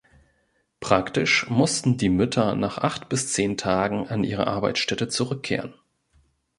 [0.79, 5.75] Praktisch mussten die Mütter nach acht bis zehn Tagen an ihre Arbeitsstätte zurückkehren.